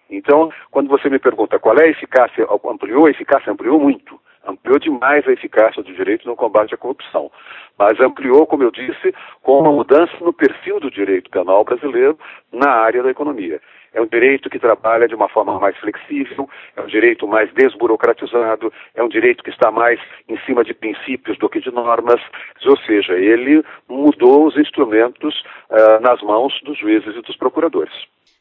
Então, 0.08 0.52
quando 0.70 0.88
você 0.88 1.10
me 1.10 1.18
pergunta 1.18 1.58
qual 1.58 1.78
é 1.80 1.86
a 1.86 1.90
eficácia, 1.90 2.48
ampliou, 2.70 3.08
a 3.08 3.12
eficácia 3.12 3.52
ampliou 3.52 3.80
muito 3.80 4.20
ampliou 4.46 4.80
demais 4.80 5.28
a 5.28 5.32
eficácia 5.32 5.84
do 5.84 5.94
direito 5.94 6.28
no 6.28 6.36
combate 6.36 6.74
à 6.74 6.78
corrupção. 6.78 7.32
Mas 7.78 8.00
ampliou, 8.00 8.46
como 8.46 8.64
eu 8.64 8.72
disse, 8.72 9.14
com 9.42 9.60
uma 9.60 9.72
mudança 9.72 10.14
no 10.22 10.34
perfil 10.34 10.80
do 10.80 10.92
direito 10.92 11.30
penal 11.30 11.64
brasileiro 11.64 12.18
na 12.52 12.70
área 12.70 13.04
da 13.04 13.10
economia. 13.10 13.62
É 13.94 14.02
um 14.02 14.06
direito 14.06 14.50
que 14.50 14.60
trabalha 14.60 15.08
de 15.08 15.16
uma 15.16 15.30
forma 15.30 15.60
mais 15.60 15.78
flexível, 15.78 16.50
é 16.76 16.82
um 16.82 16.88
direito 16.88 17.28
mais 17.28 17.52
desburocratizado, 17.54 18.72
é 18.96 19.04
um 19.04 19.10
direito 19.10 19.44
que 19.44 19.50
está 19.50 19.72
mais 19.72 20.00
em 20.28 20.38
cima 20.42 20.64
de 20.64 20.74
princípios 20.74 21.38
do 21.38 21.50
que 21.50 21.60
de 21.60 21.72
normas, 21.72 22.22
ou 22.66 22.78
seja, 22.80 23.14
ele 23.14 23.64
mudou 23.88 24.48
os 24.48 24.58
instrumentos 24.58 25.44
uh, 25.70 26.00
nas 26.02 26.22
mãos 26.22 26.54
dos 26.64 26.78
juízes 26.78 27.16
e 27.16 27.22
dos 27.22 27.36
procuradores. 27.38 27.94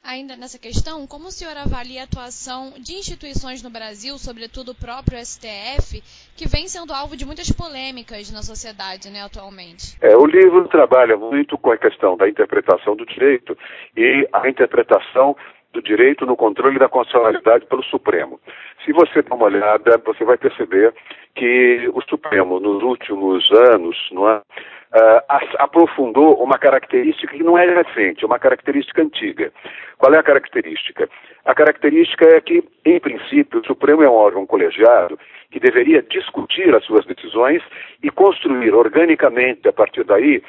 Ainda 0.04 0.36
nessa 0.36 0.58
questão, 0.58 1.06
como 1.06 1.26
o 1.26 1.30
senhor 1.30 1.54
avalia 1.54 2.00
a 2.00 2.04
atuação 2.04 2.72
de 2.78 2.94
instituições 2.94 3.62
no 3.62 3.68
Brasil, 3.68 4.16
sobretudo 4.16 4.70
o 4.70 4.74
próprio 4.74 5.18
STF, 5.18 6.00
que 6.34 6.48
vem 6.48 6.66
sendo 6.66 6.94
alvo 6.94 7.14
de 7.14 7.26
muitas 7.26 7.52
polêmicas 7.52 8.32
na 8.32 8.42
sociedade 8.42 9.10
né, 9.10 9.22
atualmente? 9.22 9.98
É, 10.00 10.16
o 10.16 10.24
livro 10.24 10.66
trabalha 10.68 11.14
muito 11.16 11.58
com 11.58 11.72
a 11.72 11.76
questão 11.76 12.16
da 12.16 12.26
interpretação 12.26 12.96
do 12.96 13.04
direito 13.04 13.54
e 13.94 14.26
a 14.32 14.48
interpretação 14.48 15.36
do 15.78 15.82
direito 15.82 16.26
no 16.26 16.36
controle 16.36 16.78
da 16.78 16.88
constitucionalidade 16.88 17.66
pelo 17.66 17.82
Supremo. 17.84 18.40
Se 18.84 18.92
você 18.92 19.22
dá 19.22 19.34
uma 19.34 19.46
olhada, 19.46 20.00
você 20.04 20.24
vai 20.24 20.36
perceber 20.36 20.92
que 21.34 21.88
o 21.94 22.02
Supremo, 22.02 22.58
nos 22.58 22.82
últimos 22.82 23.48
anos, 23.52 23.96
não 24.10 24.28
é, 24.28 24.36
uh, 24.38 25.22
aprofundou 25.58 26.42
uma 26.42 26.58
característica 26.58 27.32
que 27.32 27.44
não 27.44 27.56
é 27.56 27.66
recente, 27.66 28.24
é 28.24 28.26
uma 28.26 28.38
característica 28.38 29.02
antiga. 29.02 29.52
Qual 29.98 30.12
é 30.12 30.18
a 30.18 30.22
característica? 30.22 31.08
A 31.44 31.54
característica 31.54 32.26
é 32.26 32.40
que, 32.40 32.64
em 32.84 32.98
princípio, 32.98 33.60
o 33.60 33.66
Supremo 33.66 34.02
é 34.02 34.08
um 34.08 34.14
órgão 34.14 34.46
colegiado 34.46 35.18
que 35.50 35.60
deveria 35.60 36.02
discutir 36.02 36.74
as 36.74 36.84
suas 36.84 37.06
decisões 37.06 37.62
e 38.02 38.10
construir 38.10 38.74
organicamente, 38.74 39.68
a 39.68 39.72
partir 39.72 40.04
daí, 40.04 40.42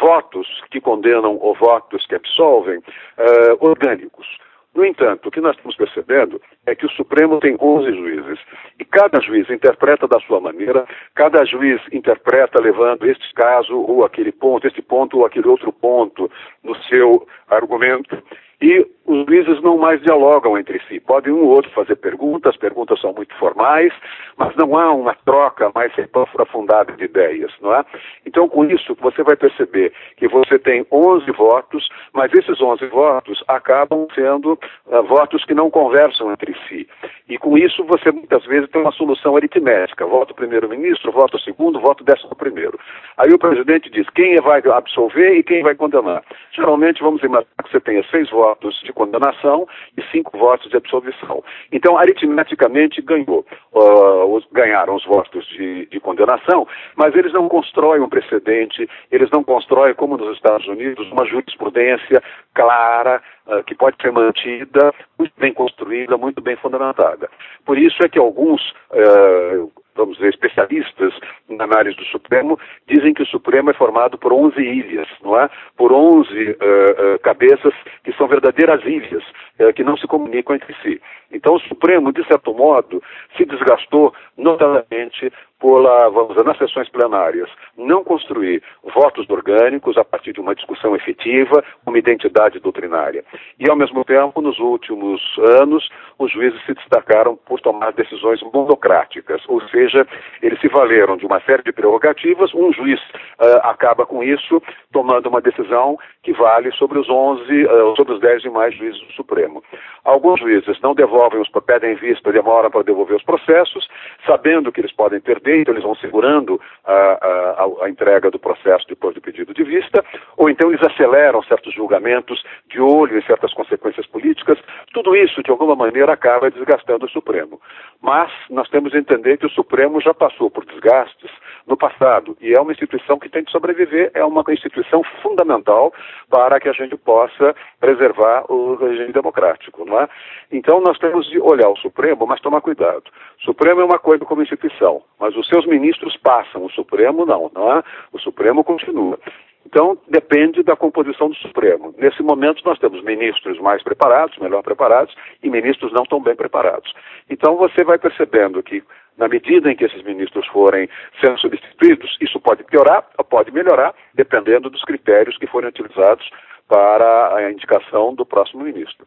votos 0.00 0.46
que 0.70 0.80
condenam 0.80 1.38
ou 1.40 1.54
votos 1.54 2.06
que 2.06 2.14
absolvem, 2.14 2.78
uh, 2.78 3.56
orgânicos. 3.60 4.26
No 4.74 4.84
entanto, 4.84 5.28
o 5.28 5.30
que 5.30 5.40
nós 5.40 5.54
estamos 5.54 5.76
percebendo 5.76 6.40
é 6.66 6.74
que 6.74 6.84
o 6.84 6.90
Supremo 6.90 7.38
tem 7.38 7.56
11 7.60 7.92
juízes. 7.94 8.40
E 8.78 8.84
cada 8.84 9.20
juiz 9.20 9.48
interpreta 9.48 10.08
da 10.08 10.18
sua 10.20 10.40
maneira, 10.40 10.84
cada 11.14 11.44
juiz 11.44 11.80
interpreta 11.92 12.60
levando 12.60 13.06
este 13.06 13.32
caso 13.34 13.78
ou 13.78 14.04
aquele 14.04 14.32
ponto, 14.32 14.66
este 14.66 14.82
ponto 14.82 15.18
ou 15.18 15.26
aquele 15.26 15.46
outro 15.46 15.72
ponto 15.72 16.28
no 16.62 16.74
seu 16.84 17.26
argumento. 17.48 18.20
E 18.60 18.84
os 19.06 19.26
juízes 19.26 19.60
não 19.62 19.76
mais 19.76 20.00
dialogam 20.02 20.56
entre 20.56 20.80
si. 20.88 20.98
Podem 21.00 21.32
um 21.32 21.44
ou 21.44 21.50
outro 21.50 21.70
fazer 21.72 21.96
perguntas, 21.96 22.54
as 22.54 22.56
perguntas 22.58 23.00
são 23.00 23.12
muito 23.12 23.34
formais, 23.36 23.92
mas 24.36 24.54
não 24.56 24.76
há 24.76 24.92
uma 24.92 25.14
troca 25.24 25.70
mais 25.74 25.92
aprofundada 25.98 26.92
de 26.92 27.04
ideias, 27.04 27.52
não 27.60 27.74
é? 27.74 27.84
Então, 28.26 28.48
com 28.48 28.64
isso, 28.64 28.96
você 29.00 29.22
vai 29.22 29.36
perceber 29.36 29.92
que 30.16 30.26
você 30.26 30.58
tem 30.58 30.86
11 30.90 31.30
votos, 31.32 31.88
mas 32.12 32.32
esses 32.32 32.60
11 32.60 32.86
votos 32.86 33.44
acabam 33.48 34.06
sendo 34.14 34.58
uh, 34.86 35.02
votos 35.02 35.44
que 35.44 35.54
não 35.54 35.70
conversam 35.70 36.32
entre 36.32 36.54
si. 36.68 36.88
E 37.28 37.36
com 37.38 37.58
isso, 37.58 37.84
você 37.84 38.10
muitas 38.10 38.44
vezes 38.46 38.70
tem 38.70 38.80
uma 38.80 38.92
solução 38.92 39.36
aritmética. 39.36 40.06
Voto 40.06 40.34
primeiro-ministro, 40.34 41.12
voto 41.12 41.38
segundo, 41.40 41.80
voto 41.80 42.04
décimo 42.04 42.34
primeiro. 42.34 42.78
Aí 43.18 43.32
o 43.32 43.38
presidente 43.38 43.90
diz 43.90 44.08
quem 44.10 44.36
vai 44.36 44.62
absolver 44.66 45.36
e 45.36 45.42
quem 45.42 45.62
vai 45.62 45.74
condenar. 45.74 46.22
Geralmente, 46.52 47.02
vamos 47.02 47.22
imaginar 47.22 47.44
que 47.64 47.70
você 47.70 47.80
tenha 47.80 48.02
seis 48.10 48.30
votos 48.30 48.80
de 48.82 48.92
condenação 48.94 49.66
e 49.96 50.02
cinco 50.10 50.38
votos 50.38 50.70
de 50.70 50.76
absolvição. 50.76 51.42
Então, 51.72 51.98
aritmeticamente, 51.98 53.02
ganhou. 53.02 53.44
Uh, 53.72 54.34
os, 54.34 54.46
ganharam 54.52 54.94
os 54.94 55.04
votos 55.04 55.46
de, 55.48 55.86
de, 55.86 56.00
condenação, 56.00 56.66
mas 56.96 57.14
eles 57.14 57.32
não 57.32 57.48
constroem 57.48 58.00
um 58.00 58.08
precedente, 58.08 58.88
eles 59.10 59.30
não 59.30 59.42
constroem, 59.42 59.94
como 59.94 60.16
nos 60.16 60.34
Estados 60.36 60.66
Unidos, 60.68 61.10
uma 61.10 61.26
jurisprudência 61.26 62.22
clara, 62.54 63.20
uh, 63.46 63.62
que 63.64 63.74
pode 63.74 63.96
ser 64.00 64.12
mantida, 64.12 64.94
muito 65.18 65.34
bem 65.36 65.52
construída, 65.52 66.16
muito 66.16 66.40
bem 66.40 66.56
fundamentada. 66.56 67.28
Por 67.66 67.76
isso 67.76 67.96
é 68.04 68.08
que 68.08 68.18
alguns 68.18 68.62
uh, 68.92 69.70
vamos 69.94 70.16
dizer, 70.16 70.30
especialistas 70.30 71.14
na 71.48 71.64
análise 71.64 71.96
do 71.96 72.04
Supremo, 72.04 72.58
dizem 72.86 73.14
que 73.14 73.22
o 73.22 73.26
Supremo 73.26 73.70
é 73.70 73.74
formado 73.74 74.18
por 74.18 74.32
11 74.32 74.60
ilhas, 74.60 75.08
não 75.22 75.38
é? 75.38 75.48
Por 75.76 75.92
11 75.92 76.28
uh, 76.32 76.52
uh, 76.52 77.18
cabeças 77.20 77.74
que 78.02 78.12
são 78.14 78.26
verdadeiras 78.26 78.84
ilhas, 78.84 79.22
uh, 79.60 79.72
que 79.74 79.84
não 79.84 79.96
se 79.96 80.06
comunicam 80.06 80.56
entre 80.56 80.74
si. 80.82 81.00
Então, 81.30 81.54
o 81.54 81.60
Supremo, 81.60 82.12
de 82.12 82.24
certo 82.26 82.54
modo, 82.54 83.02
se 83.36 83.44
desgastou 83.44 84.14
notadamente 84.36 85.32
lá, 85.62 86.08
vamos 86.08 86.28
dizer, 86.28 86.44
nas 86.44 86.58
sessões 86.58 86.88
plenárias, 86.88 87.48
não 87.76 88.04
construir 88.04 88.62
votos 88.94 89.28
orgânicos 89.28 89.96
a 89.96 90.04
partir 90.04 90.32
de 90.32 90.40
uma 90.40 90.54
discussão 90.54 90.94
efetiva, 90.94 91.64
uma 91.86 91.98
identidade 91.98 92.58
doutrinária. 92.60 93.24
E, 93.58 93.68
ao 93.68 93.76
mesmo 93.76 94.04
tempo, 94.04 94.40
nos 94.40 94.58
últimos 94.58 95.20
anos, 95.60 95.88
os 96.18 96.30
juízes 96.32 96.62
se 96.64 96.74
destacaram 96.74 97.36
por 97.36 97.60
tomar 97.60 97.92
decisões 97.92 98.40
monocráticas, 98.42 99.42
ou 99.48 99.60
seja, 99.68 100.06
eles 100.42 100.60
se 100.60 100.68
valeram 100.68 101.16
de 101.16 101.26
uma 101.26 101.40
série 101.40 101.62
de 101.62 101.72
prerrogativas, 101.72 102.52
um 102.54 102.72
juiz 102.72 103.00
uh, 103.00 103.60
acaba 103.62 104.06
com 104.06 104.22
isso, 104.22 104.62
tomando 104.92 105.28
uma 105.28 105.40
decisão 105.40 105.98
que 106.22 106.32
vale 106.32 106.70
sobre 106.72 106.98
os 106.98 107.08
11, 107.08 107.64
uh, 107.64 107.96
sobre 107.96 108.14
os 108.14 108.20
10 108.20 108.42
demais 108.42 108.74
juízes 108.74 109.00
do 109.00 109.12
Supremo. 109.12 109.62
Alguns 110.04 110.40
juízes 110.40 110.80
não 110.80 110.94
devolvem 110.94 111.40
os, 111.40 111.48
pedem 111.66 111.94
vista, 111.94 112.30
demoram 112.30 112.70
para 112.70 112.82
devolver 112.82 113.16
os 113.16 113.22
processos, 113.22 113.88
sabendo 114.26 114.70
que 114.70 114.80
eles 114.80 114.92
podem 114.92 115.20
perder, 115.20 115.43
eles 115.50 115.82
vão 115.82 115.94
segurando 115.96 116.60
a, 116.84 116.92
a, 116.92 117.84
a, 117.84 117.88
entrega 117.88 118.30
do 118.30 118.38
processo 118.38 118.86
depois 118.88 119.14
do 119.14 119.20
pedido 119.20 119.54
de 119.54 119.62
vista, 119.62 120.04
ou 120.36 120.48
então 120.48 120.70
eles 120.70 120.82
aceleram 120.82 121.42
certos 121.42 121.74
julgamentos 121.74 122.42
de 122.68 122.80
olho 122.80 123.18
em 123.18 123.22
certas 123.22 123.52
consequências 123.52 124.06
políticas. 124.06 124.58
Tudo 124.92 125.16
isso, 125.16 125.42
de 125.42 125.50
alguma 125.50 125.74
maneira, 125.74 126.12
acaba 126.12 126.50
desgastando 126.50 127.06
o 127.06 127.10
Supremo. 127.10 127.60
Mas 128.00 128.30
nós 128.50 128.68
temos 128.68 128.92
que 128.92 128.98
entender 128.98 129.38
que 129.38 129.46
o 129.46 129.50
Supremo 129.50 130.00
já 130.00 130.12
passou 130.12 130.50
por 130.50 130.64
desgastes 130.64 131.30
no 131.66 131.76
passado 131.76 132.36
e 132.40 132.52
é 132.52 132.60
uma 132.60 132.72
instituição 132.72 133.18
que 133.18 133.28
tem 133.28 133.42
de 133.42 133.50
sobreviver, 133.50 134.10
é 134.14 134.24
uma 134.24 134.44
instituição 134.48 135.02
fundamental 135.22 135.92
para 136.28 136.60
que 136.60 136.68
a 136.68 136.72
gente 136.72 136.96
possa 136.96 137.54
preservar 137.80 138.44
o 138.50 138.74
regime 138.74 139.12
democrático. 139.12 139.84
Não 139.84 140.00
é? 140.00 140.08
Então 140.52 140.80
nós 140.80 140.98
temos 140.98 141.28
de 141.30 141.40
olhar 141.40 141.68
o 141.68 141.76
Supremo, 141.78 142.26
mas 142.26 142.40
tomar 142.40 142.60
cuidado. 142.60 143.04
O 143.40 143.44
Supremo 143.44 143.80
é 143.80 143.84
uma 143.84 143.98
coisa 143.98 144.24
como 144.24 144.42
instituição, 144.42 145.02
mas 145.18 145.33
os 145.36 145.46
seus 145.48 145.66
ministros 145.66 146.16
passam, 146.16 146.64
o 146.64 146.70
Supremo 146.70 147.24
não, 147.26 147.50
não 147.54 147.72
é? 147.72 147.82
O 148.12 148.18
Supremo 148.18 148.62
continua. 148.64 149.18
Então, 149.66 149.96
depende 150.08 150.62
da 150.62 150.76
composição 150.76 151.28
do 151.28 151.34
Supremo. 151.36 151.94
Nesse 151.98 152.22
momento, 152.22 152.62
nós 152.64 152.78
temos 152.78 153.02
ministros 153.02 153.58
mais 153.60 153.82
preparados, 153.82 154.36
melhor 154.38 154.62
preparados, 154.62 155.14
e 155.42 155.48
ministros 155.48 155.92
não 155.92 156.04
tão 156.04 156.20
bem 156.20 156.36
preparados. 156.36 156.92
Então, 157.30 157.56
você 157.56 157.82
vai 157.82 157.98
percebendo 157.98 158.62
que 158.62 158.82
Na 159.16 159.28
medida 159.28 159.70
em 159.70 159.76
que 159.76 159.84
esses 159.84 160.02
ministros 160.02 160.46
forem 160.48 160.88
sendo 161.20 161.38
substituídos, 161.38 162.16
isso 162.20 162.40
pode 162.40 162.64
piorar 162.64 163.06
ou 163.16 163.24
pode 163.24 163.52
melhorar, 163.52 163.94
dependendo 164.12 164.68
dos 164.68 164.82
critérios 164.82 165.38
que 165.38 165.46
forem 165.46 165.68
utilizados 165.68 166.28
para 166.68 167.36
a 167.36 167.52
indicação 167.52 168.14
do 168.14 168.26
próximo 168.26 168.64
ministro. 168.64 169.06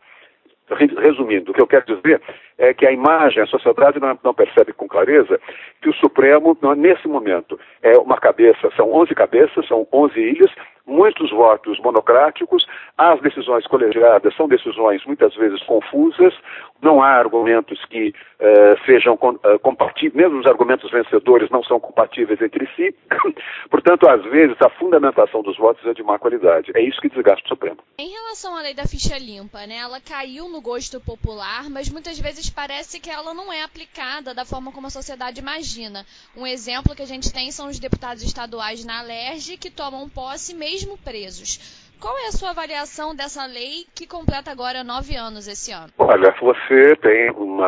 Resumindo, 0.69 1.51
o 1.51 1.53
que 1.53 1.62
eu 1.62 1.67
quero 1.67 1.86
dizer 1.86 2.21
é 2.57 2.74
que 2.74 2.86
a 2.86 2.91
imagem, 2.91 3.41
a 3.41 3.47
sociedade 3.47 4.00
não, 4.01 4.19
não, 4.21 4.33
percebe 4.33 4.74
com 4.74 4.88
clareza 4.88 5.39
que 5.81 5.89
o 5.89 5.93
Supremo, 5.93 6.57
nesse 6.75 7.07
momento, 7.07 7.57
é 7.81 7.97
uma 7.97 8.17
cabeça, 8.17 8.69
são 8.75 8.91
11 8.93 9.15
cabeças, 9.15 9.65
são 9.65 9.88
11 9.93 10.19
ilhas, 10.19 10.51
muitos 10.88 11.29
votos 11.32 11.77
monocráticos, 11.79 12.65
as 12.98 13.20
decisões 13.22 13.67
colegiadas 13.67 14.34
são 14.36 14.48
decisões 14.48 15.06
muitas 15.06 15.36
vezes 15.36 15.62
confusas, 15.63 16.34
não 16.82 17.01
há 17.01 17.10
argumentos 17.10 17.84
que 17.86 18.10
uh, 18.10 18.86
sejam 18.86 19.15
uh, 19.15 19.60
compatíveis, 19.60 20.13
mesmo 20.13 20.39
os 20.39 20.46
argumentos 20.46 20.89
vencedores 20.89 21.50
não 21.50 21.63
são 21.63 21.79
compatíveis 21.79 22.39
entre 22.41 22.67
si. 22.75 22.96
Portanto, 23.70 24.08
às 24.08 24.24
vezes, 24.25 24.56
a 24.62 24.70
fundamentação 24.70 25.41
dos 25.41 25.58
votos 25.58 25.86
é 25.86 25.94
de 25.94 26.03
má 26.03 26.20
qualidade. 26.20 26.72
É 26.75 26.82
isso 26.82 27.01
que 27.01 27.10
desgasta 27.10 27.44
o 27.46 27.50
Supremo. 27.50 27.77
Em 28.00 28.10
relação 28.10 28.56
à 28.56 28.62
lei 28.62 28.75
da 28.75 28.86
ficha 28.86 29.17
limpa, 29.17 29.65
né, 29.65 29.77
ela 29.77 30.00
caiu 30.00 30.48
no 30.50 30.62
gosto 30.62 31.01
popular, 31.01 31.67
mas 31.70 31.89
muitas 31.89 32.20
vezes 32.20 32.50
parece 32.50 33.01
que 33.01 33.10
ela 33.10 33.34
não 33.34 33.51
é 33.51 33.63
aplicada 33.63 34.34
da 34.34 34.46
forma 34.46 34.72
como 34.72 34.88
a 34.88 34.91
sociedade 34.91 35.41
imagina. 35.41 36.06
Um 36.36 36.46
exemplo 36.46 36.96
que 36.96 37.01
a 37.01 37.08
gente 37.08 37.34
tem 37.34 37.51
são 37.51 37.67
os 37.67 37.79
deputados 37.79 38.22
estaduais 38.24 38.86
na 38.86 39.00
Alerj 39.00 39.58
que 39.58 39.72
tomam 39.72 40.08
posse 40.08 40.56
mesmo 40.56 40.76
presos. 41.03 41.88
Qual 42.00 42.15
é 42.19 42.27
a 42.27 42.31
sua 42.31 42.51
avaliação 42.51 43.15
dessa 43.15 43.46
lei 43.48 43.86
que 43.96 44.05
completa 44.05 44.51
agora 44.51 44.84
nove 44.84 45.15
anos 45.15 45.48
esse 45.48 45.72
ano? 45.72 45.91
Olha, 45.98 46.31
você 46.39 46.96
tem 46.98 47.31
uma, 47.31 47.65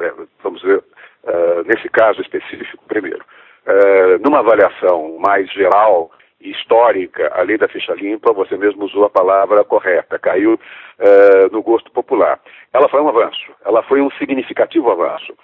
é, 0.00 0.12
vamos 0.42 0.62
dizer, 0.62 0.78
uh, 0.78 1.62
nesse 1.66 1.88
caso 1.90 2.22
específico, 2.22 2.82
primeiro, 2.88 3.22
uh, 3.66 4.22
numa 4.22 4.38
avaliação 4.38 5.18
mais 5.18 5.52
geral 5.52 6.10
e 6.40 6.50
histórica, 6.50 7.30
a 7.34 7.42
lei 7.42 7.58
da 7.58 7.68
ficha 7.68 7.92
limpa, 7.94 8.32
você 8.32 8.56
mesmo 8.56 8.84
usou 8.84 9.04
a 9.04 9.10
palavra 9.10 9.64
correta, 9.64 10.18
caiu 10.18 10.54
uh, 10.54 11.52
no 11.52 11.62
gosto 11.62 11.90
popular. 11.90 12.40
Ela 12.72 12.88
foi 12.88 13.02
um 13.02 13.08
avanço, 13.08 13.52
ela 13.66 13.82
foi 13.82 14.00
um 14.00 14.10
significativo 14.12 14.90
avanço. 14.90 15.34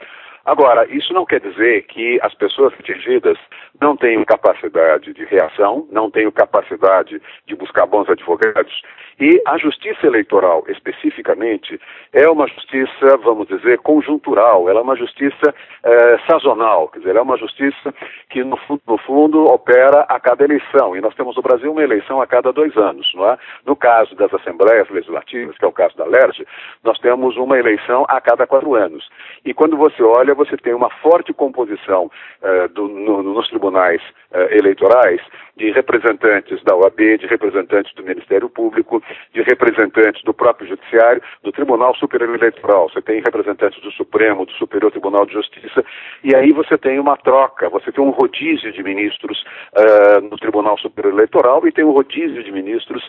Agora, 0.45 0.87
isso 0.93 1.13
não 1.13 1.25
quer 1.25 1.41
dizer 1.41 1.83
que 1.83 2.19
as 2.23 2.35
pessoas 2.35 2.73
atingidas 2.75 3.39
não 3.81 3.97
tenham 3.97 4.25
capacidade 4.25 5.13
de 5.13 5.25
reação, 5.25 5.87
não 5.91 6.11
tenham 6.11 6.33
capacidade 6.33 7.21
de 7.47 7.55
buscar 7.55 7.87
bons 7.87 8.09
advogados. 8.09 8.83
E 9.21 9.41
a 9.47 9.57
justiça 9.57 10.07
eleitoral, 10.07 10.65
especificamente, 10.69 11.81
é 12.13 12.29
uma 12.29 12.49
justiça, 12.49 13.17
vamos 13.23 13.47
dizer, 13.47 13.79
conjuntural, 13.79 14.69
ela 14.69 14.81
é 14.81 14.83
uma 14.83 14.97
justiça 14.97 15.55
é, 15.85 16.19
sazonal, 16.29 16.89
quer 16.89 16.99
dizer, 16.99 17.11
ela 17.11 17.21
é 17.21 17.23
uma 17.23 17.39
justiça 17.39 17.95
que, 18.31 18.43
no, 18.43 18.59
no, 18.87 18.99
fundo, 18.99 19.45
opera 19.45 20.07
a 20.09 20.19
cada 20.19 20.45
eleição. 20.45 20.97
E 20.97 21.01
nós 21.01 21.15
temos 21.15 21.37
no 21.37 21.43
Brasil 21.43 21.71
uma 21.71 21.83
eleição 21.83 22.21
a 22.21 22.27
cada 22.27 22.53
dois 22.53 22.77
anos, 22.77 23.09
não 23.15 23.31
é? 23.31 23.39
No 23.65 23.77
caso 23.77 24.15
das 24.17 24.33
assembleias 24.35 24.89
legislativas, 24.91 25.57
que 25.57 25.65
é 25.65 25.69
o 25.69 25.73
caso 25.73 25.97
da 25.97 26.05
LERJ, 26.05 26.45
nós 26.83 26.99
temos 26.99 27.37
uma 27.37 27.59
eleição 27.59 28.05
a 28.09 28.21
cada 28.21 28.47
quatro 28.47 28.75
anos. 28.75 29.09
E 29.45 29.55
quando 29.55 29.77
você 29.77 30.03
olha 30.03 30.32
você 30.35 30.57
tem 30.57 30.75
uma 30.75 30.91
forte 31.03 31.33
composição 31.33 32.11
uh, 32.43 32.69
do, 32.69 32.89
no, 32.89 33.23
nos 33.23 33.49
tribunais 33.49 34.01
uh, 34.31 34.39
eleitorais 34.51 35.21
de 35.57 35.71
representantes 35.71 36.63
da 36.65 36.75
OAB, 36.75 37.19
de 37.19 37.27
representantes 37.27 37.95
do 37.95 38.03
Ministério 38.03 38.49
Público, 38.49 39.03
de 39.33 39.43
representantes 39.43 40.23
do 40.25 40.33
próprio 40.33 40.69
Judiciário, 40.69 41.23
do 41.43 41.53
Tribunal 41.53 41.95
Superior 41.97 42.35
Eleitoral. 42.35 42.89
Você 42.89 43.03
tem 43.03 43.21
representantes 43.21 43.81
do 43.83 43.91
Supremo, 43.93 44.47
do 44.47 44.53
Superior 44.53 44.91
Tribunal 44.91 45.27
de 45.27 45.35
Justiça, 45.35 45.85
e 46.25 46.35
aí 46.35 46.53
você 46.53 46.79
tem 46.79 46.99
uma 46.99 47.17
troca, 47.17 47.69
você 47.69 47.93
tem 47.93 48.03
um 48.03 48.11
rodízio 48.11 48.73
de 48.73 48.83
ministros 48.83 49.45
uh, 49.77 50.21
no 50.23 50.37
Tribunal 50.39 50.79
Superior 50.79 51.13
Eleitoral 51.13 51.67
e 51.67 51.73
tem 51.73 51.85
um 51.85 51.93
rodízio 51.93 52.43
de 52.43 52.51
ministros 52.51 53.09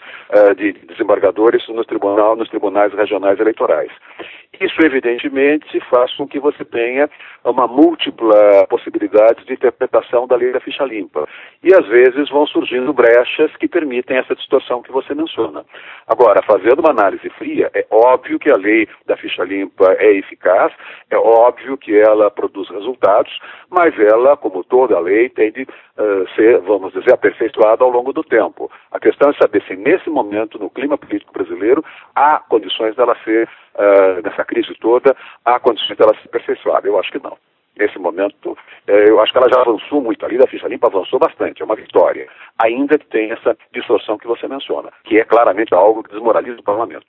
de 0.58 0.74
desembargadores 0.74 1.68
no 1.70 1.84
tribunal, 1.86 2.36
nos 2.36 2.50
tribunais 2.50 2.94
regionais 2.94 3.40
eleitorais. 3.40 3.92
Isso, 4.60 4.80
evidentemente, 4.86 5.80
faz 5.90 6.14
com 6.16 6.28
que 6.28 6.40
você 6.40 6.64
tenha 6.64 7.10
uma 7.44 7.68
múltipla 7.68 8.68
possibilidade 8.70 9.44
de 9.46 9.54
interpretação 9.54 10.28
da 10.28 10.36
lei 10.36 10.52
da 10.52 10.60
ficha 10.60 10.86
limpa. 10.86 11.28
E, 11.64 11.74
às 11.74 11.86
vezes, 11.88 12.30
vão 12.30 12.46
surgindo 12.46 12.94
brechas 12.94 13.56
que 13.58 13.68
permitem 13.68 14.18
essa 14.18 14.36
distorção 14.36 14.84
que 14.84 14.92
você 14.92 15.16
menciona. 15.16 15.66
Agora, 16.08 16.42
fazendo 16.44 16.80
uma 16.80 16.92
análise 16.92 17.28
fria, 17.32 17.72
é 17.74 17.86
óbvio 17.90 18.38
que 18.38 18.52
a 18.52 18.56
lei 18.56 18.88
da 19.08 19.18
ficha 19.18 19.44
limpa 19.44 19.96
é 19.98 20.18
eficaz, 20.18 20.72
é 21.10 21.18
óbvio 21.18 21.76
que 21.76 21.98
ela 21.98 22.30
produz 22.30 22.70
resultados, 22.70 23.38
mas 23.70 23.98
ela, 24.00 24.38
como 24.38 24.64
toda 24.64 25.00
lei, 25.00 25.30
tem 25.30 25.52
de 25.52 25.64
uh, 25.64 26.30
ser, 26.36 26.60
vamos 26.60 26.94
dizer, 26.94 27.14
aperfeiçoada 27.14 27.84
ao 27.84 27.90
longo 27.90 28.14
do 28.14 28.24
tempo. 28.24 28.70
A 28.92 29.00
questão 29.00 29.32
é 29.32 29.34
saber 29.34 29.64
se, 29.64 29.76
nesse 29.76 30.10
momento, 30.10 30.60
no 30.60 30.70
clima 30.70 30.98
político 30.98 31.34
brasileiro, 31.34 31.84
há 32.16 32.40
condições 32.40 32.96
dela 32.96 33.18
ser 33.24 33.50
uh, 33.76 34.22
nessa 34.24 34.46
crise 34.46 34.74
toda, 34.80 35.16
há 35.46 35.60
condições 35.60 35.98
dela 35.98 36.14
se 36.16 36.28
aperfeiçoar. 36.28 36.86
Eu 36.86 37.00
acho 37.00 37.12
que 37.12 37.24
não. 37.24 37.38
Nesse 37.78 37.98
momento, 37.98 38.56
eh, 38.86 39.10
eu 39.10 39.20
acho 39.20 39.32
que 39.32 39.38
ela 39.40 39.50
já 39.50 39.60
avançou 39.60 40.00
muito. 40.00 40.24
Ali 40.24 40.38
da 40.38 40.46
ficha 40.46 40.68
limpa 40.68 40.88
avançou 40.88 41.18
bastante, 41.18 41.60
é 41.60 41.66
uma 41.66 41.76
vitória. 41.76 42.28
Ainda 42.60 43.00
que 43.00 43.08
tem 43.08 43.32
essa 43.32 43.58
distorção 43.74 44.16
que 44.16 44.28
você 44.28 44.48
menciona, 44.48 44.92
que 45.04 45.20
é 45.20 45.26
claramente 45.26 45.74
algo 45.74 46.04
que 46.04 46.12
desmoraliza 46.12 46.60
o 46.60 46.64
parlamento. 46.64 47.08